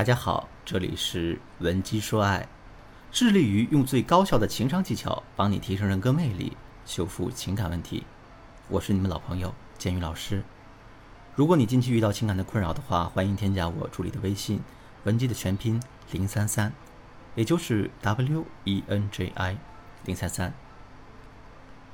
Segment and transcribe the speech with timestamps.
[0.00, 2.48] 大家好，这里是文姬说爱，
[3.12, 6.56] 致力于用最高效的情商技巧帮你提升人格魅力，
[6.86, 8.04] 修复情感问题。
[8.68, 10.42] 我是你们老朋友建宇老师。
[11.34, 14.60] 如果你近期遇到情感的困扰的话，欢迎添加我助理的微信
[15.04, 15.78] 文姬的全拼
[16.12, 16.72] 零三三，
[17.34, 19.58] 也就是 W E N J I
[20.06, 20.54] 零三三。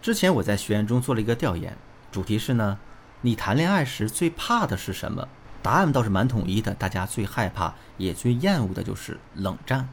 [0.01, 1.77] 之前我在学员中做了一个调研，
[2.13, 2.79] 主题是呢，
[3.23, 5.27] 你谈恋爱时最怕的是什么？
[5.67, 9.89] 答案倒是蛮统一的，大家最害怕也最厌恶的就是冷战。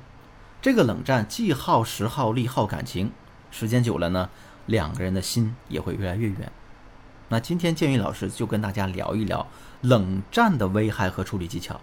[0.62, 3.12] 这个冷战既耗时耗力耗感情，
[3.50, 4.30] 时间久了呢，
[4.68, 6.52] 两个人的心也会越来越远。
[7.30, 9.48] 那今天建宇老师就跟大家聊一聊
[9.82, 11.82] 冷战的危害和处理技巧。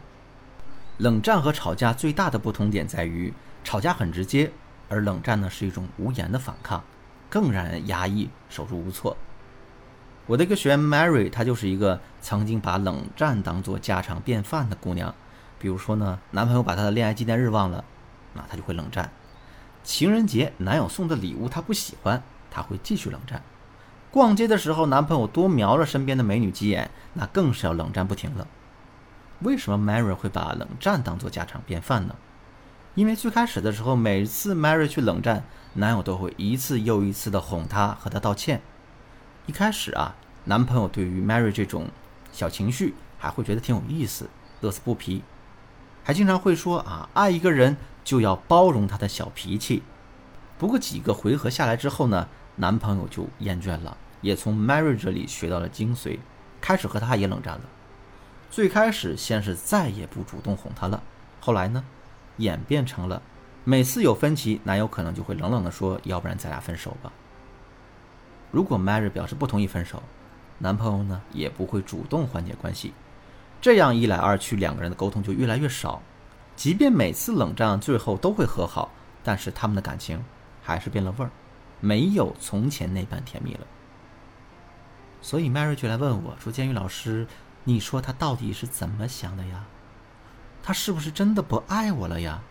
[0.98, 4.52] 冷战和吵架最大的不同点在于，吵架很直接，
[4.88, 6.84] 而冷战呢是一种无言的反抗，
[7.28, 9.16] 更让人压抑、手足无措。
[10.30, 15.12] 我的一个学员 Mary，她就是一个曾经把冷战当做家常便饭的姑娘。
[15.59, 17.84] 比如说呢，男朋友把她的恋爱纪念日忘了，
[18.34, 19.06] 那她就会冷战；
[19.83, 23.41] 情人节男友送的礼物她不喜欢，她会继续冷战；
[24.12, 28.47] 逛街的时候男朋友多瞄了身边的美女几眼，那更是要冷战不停了。
[29.41, 32.15] 为什么 Mary 会把冷战当做家常便饭呢？
[32.94, 35.42] 因为最开始的时候，每次 Mary 去冷战，
[35.75, 38.62] 男友都会一次又一次的哄她和她道歉。
[39.46, 41.88] 一开始啊，男朋友对于 Mary 这种
[42.33, 44.28] 小情绪还会觉得挺有意思，
[44.60, 45.22] 乐此不疲，
[46.05, 49.82] 还经常会说啊，爱一个人就要包容他的小脾气。
[50.58, 56.19] 不过几个回合下来之后呢，男朋友就厌倦了，也从 Mary 这里学到了精髓，
[56.60, 57.62] 开始和她也冷战了。
[58.50, 61.02] 最开始先是再也不主动哄她了，
[61.41, 61.84] 后来呢，
[62.36, 63.22] 演变成了
[63.64, 67.12] 每次有分歧，男友可能就会冷冷地说：“要不然咱俩分手吧。”
[68.51, 70.03] 如果 Mary 表示不同意分手，
[70.59, 72.93] 男朋友呢也不会主动缓解关系，
[73.61, 76.03] 这样一来二去，两个人的沟通就越来越少。
[76.56, 78.91] 即便每次冷战最后都会和好，
[79.25, 80.22] 但是他们的感情
[80.62, 81.31] 还是变了味儿，
[81.81, 83.60] 没有从前那般甜蜜了。
[85.22, 87.27] 所以 Mary 就来问我说：“监狱老师，
[87.65, 89.65] 你说他到底是怎么想的呀？
[90.62, 92.43] 他是不是真的不爱我了呀？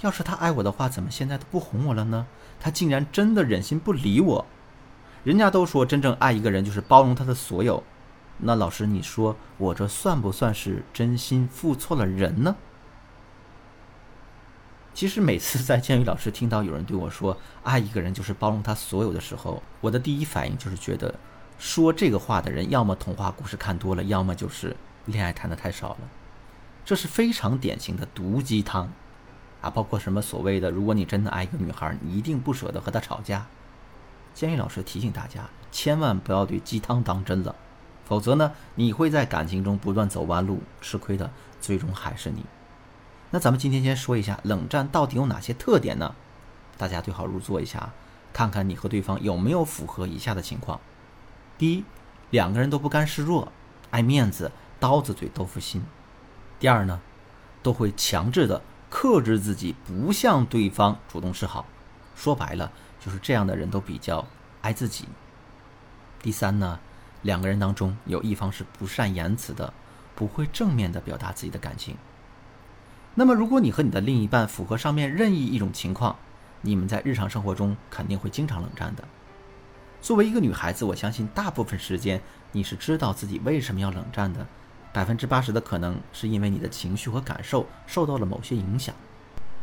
[0.00, 2.26] 要是他爱我的话，怎么现在都不哄我了呢？
[2.60, 4.46] 他竟然真的忍心不理我？”
[5.26, 7.82] 人家都说，真正爱一个人就是包容他的所有。
[8.38, 12.54] 那老师，你说我这算不算是真心付错了人呢？
[14.94, 21.12] 其实每次在建宇老师听到有人对我说“爱一个人就是包容他所有的时候”，我的第一反应就是觉得，
[21.58, 24.76] 说这个话的人要么童话故事看多了，要么就是
[25.06, 25.98] 恋爱谈的太少了。
[26.84, 28.92] 这是非常典型的毒鸡汤
[29.60, 29.68] 啊！
[29.68, 33.44] 包括什么所谓的，如果你真的爱一个女孩，你一定不舍得和她吵架。
[34.36, 37.56] 建议老师提醒大家，千万不要对鸡汤当真了，
[38.04, 42.44] 否则呢，你会在感情中不断走弯路，吃亏的最终还是你。
[43.30, 46.14] 那咱们今天先说一下冷战到底有哪些特点呢？
[46.76, 47.94] 大家对号入座一下，
[48.34, 50.78] 看看你和对方有没有符合以下的情况：
[51.56, 51.84] 第一，
[52.28, 53.50] 两个人都不甘示弱，
[53.90, 55.80] 爱面子，刀子嘴豆腐心；
[56.60, 57.00] 第二呢，
[57.62, 58.60] 都会强制的
[58.90, 61.64] 克制自己，不向对方主动示好。
[62.14, 62.70] 说白了。
[63.06, 64.26] 就是这样的人都比较
[64.62, 65.04] 爱自己。
[66.20, 66.80] 第三呢，
[67.22, 69.72] 两个人当中有一方是不善言辞的，
[70.16, 71.96] 不会正面的表达自己的感情。
[73.14, 76.16] 那么，如果你和你的另一半符合上面任意一种情况，
[76.62, 79.04] 你们在日常生活中肯定会经常冷战的。
[80.02, 84.44] 作为一个女孩子，我相信大部分时间你是知道自己为什么要冷战的，
[84.92, 88.92] 百分之八十的可能是因为你的情绪和感受受到了某些影响。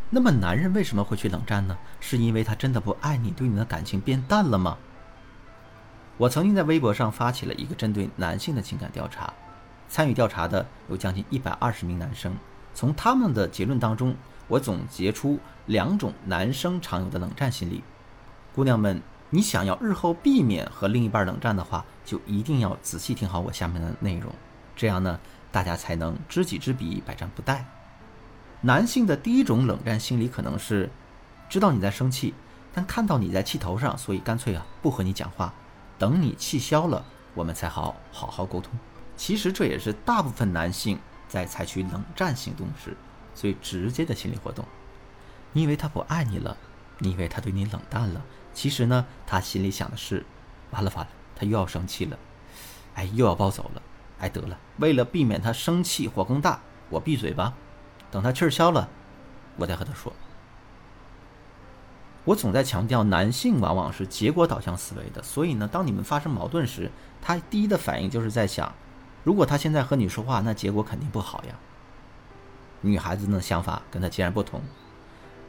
[0.09, 1.77] 那么男人为什么会去冷战呢？
[1.99, 4.77] 是因为他真的不爱你，对你的感情变淡了吗？
[6.17, 9.33] 我曾经在微博上发起了一个针对男性的情感调查，
[9.89, 12.35] 参与调查的有将近一百二十名男生。
[12.75, 14.15] 从他们的结论当中，
[14.47, 17.83] 我总结出两种男生常有的冷战心理。
[18.53, 24.31] 姑娘们，你想要日后避免和另一半冷战的话，就一定要仔细听好我下面的内容，
[24.75, 25.19] 这样呢，
[25.51, 27.63] 大家才能知己知彼，百战不殆。
[28.65, 30.89] 男性的第一种冷战心理可能是，
[31.49, 32.33] 知道你在生气，
[32.73, 35.53] 但看到你在气头上，所以干脆啊不和你讲话，
[35.99, 38.71] 等你气消了，我们才好好好沟通。
[39.17, 42.95] 其实这也是大部分男性在采取冷战行动时
[43.35, 44.63] 最直接的心理活动。
[45.51, 46.55] 你以为他不爱你了，
[46.99, 48.21] 你以为他对你冷淡了，
[48.53, 50.25] 其实呢，他心里想的是，
[50.71, 52.17] 完了完了，他又要生气了，
[52.95, 53.81] 哎，又要暴走了，
[54.19, 57.53] 哎，得了，为了避免他生气火更大，我闭嘴吧。
[58.13, 58.87] 等他气儿消了，
[59.55, 60.13] 我再和他说。
[62.25, 66.91] 我总在强调，男性往往是结果导向思维的，所以呢，当你们发生矛盾时，
[67.23, 68.71] 他第一的反应就是在想，
[69.23, 71.55] 如果他现在和你说话，那结果肯定不好呀。
[72.81, 74.61] 女孩子的想法跟他截然不同。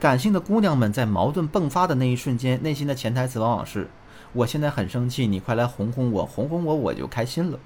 [0.00, 3.90] 感性的姑娘们在矛盾迸发的那一瞬间，内心的潜台词往往是：
[4.32, 7.58] 我现在很生气，你快来哄哄我，哄哄我，我就开心了。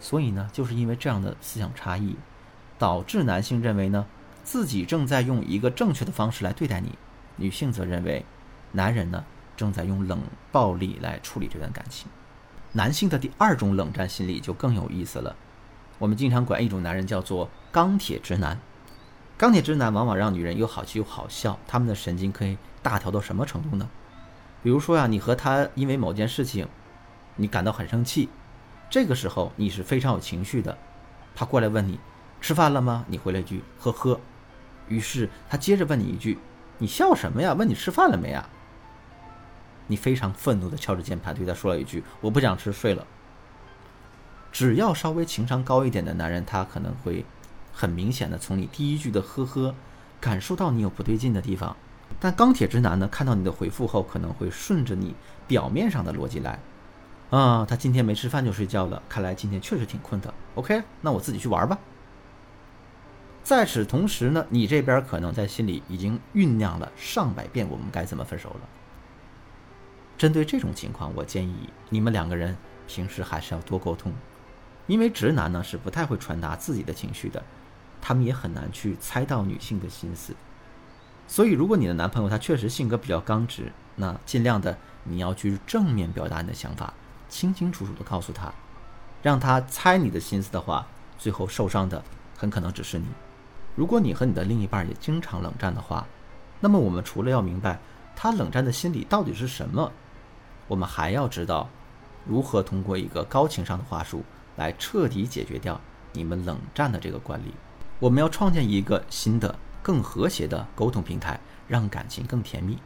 [0.00, 2.16] 所以呢，就是因为这样的思想差异，
[2.78, 4.06] 导致男性认为呢，
[4.44, 6.90] 自己正在用一个正确的方式来对待你；
[7.36, 8.24] 女性则认为，
[8.72, 9.24] 男人呢
[9.56, 10.20] 正在用冷
[10.52, 12.08] 暴力来处理这段感情。
[12.72, 15.34] 男性的第二种冷战心理就更有意思了。
[15.98, 18.58] 我们经常管一种男人叫做“钢铁直男”。
[19.36, 21.58] 钢铁直男往往让女人又好气又好笑。
[21.66, 23.88] 他们的神经可以大条到什么程度呢？
[24.62, 26.68] 比如说呀，你和他因为某件事情，
[27.36, 28.28] 你感到很生气，
[28.90, 30.76] 这个时候你是非常有情绪的。
[31.34, 31.98] 他过来问你
[32.40, 33.04] 吃饭了吗？
[33.08, 34.20] 你回了一句“呵呵”。
[34.88, 36.38] 于是他接着问你一句
[36.78, 37.52] ：“你笑什么呀？
[37.52, 38.48] 问你吃饭了没啊？”
[39.86, 43.06] 你非常愤怒的敲着键盘，对他说了一句：“我不想吃，睡了。”
[44.52, 47.24] 只要稍微情商高一点的男人，他可能会
[47.72, 49.74] 很明显的从你第一句的“呵呵”
[50.20, 51.76] 感受到你有不对劲的地方。
[52.18, 55.14] 但钢铁直男呢，看到你的回复后，可能会顺着你
[55.46, 56.58] 表面上的逻辑来。
[57.30, 60.32] 啊，他今天没吃饭就睡觉了，看来今天确实挺困的。
[60.54, 61.78] OK，那我自己去玩吧。
[63.48, 68.60] 在此同时呢，你这边可能在心里已经酝酿了上百遍我们该怎么分手了。
[70.18, 72.54] 针对这种情况，我建议你们两个人
[72.86, 74.12] 平时还是要多沟通，
[74.86, 77.42] 因为直男呢是不太会传达自己的情绪的，
[78.02, 80.36] 他们也很难去猜到女性的心思。
[81.26, 86.92] 所以，如果你的男朋友他确实性格比较刚直，那尽量的你要去正面表达你的想法，
[87.30, 88.52] 清清楚楚的告诉他，
[89.22, 90.86] 让他猜你的心思的话，
[91.16, 92.04] 最后受伤的
[92.36, 93.06] 很可能只是你。
[93.78, 96.04] 如果你和你的另一半也经常冷战的话，
[96.58, 97.78] 那么我们除了要明白
[98.16, 99.92] 他冷战的心理到底是什么。
[100.66, 101.68] 我们还要知道，
[102.26, 104.24] 如何通过一个高情商的话术
[104.56, 105.80] 来彻底解决掉
[106.12, 107.54] 你们冷战的这个惯例。
[108.00, 111.38] 我们要创建一个新的、更和谐的沟通平台，
[111.68, 112.76] 让感情更甜蜜。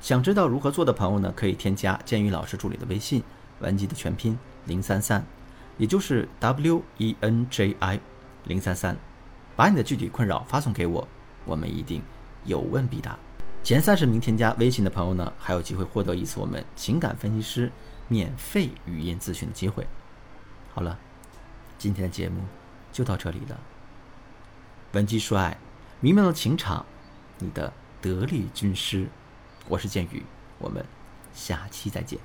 [0.00, 1.32] 想知道如何做的朋友呢？
[1.34, 3.20] 可以添加建宇老师助理的微信
[3.58, 5.26] “文姬”的全拼零三三，
[5.78, 7.98] 也就是 W E N J I
[8.44, 8.96] 零三三，
[9.54, 11.06] 把你的具体困扰发送给我，
[11.44, 12.02] 我们一定
[12.44, 13.18] 有问必答。
[13.62, 17.70] 前三十名添加微信的朋友呢，还有机会获得一次我们情感分析师
[18.08, 19.86] 免费语音咨询的机会。
[20.74, 20.98] 好了，
[21.78, 22.40] 今天的节目
[22.90, 23.60] 就到这里了。
[24.92, 25.56] 文姬说爱，
[26.00, 26.84] 迷茫的情场，
[27.38, 29.08] 你的得力军师，
[29.68, 30.24] 我是剑宇，
[30.58, 30.84] 我们
[31.32, 32.18] 下期再见。